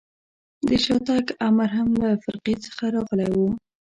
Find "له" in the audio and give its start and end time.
2.01-2.09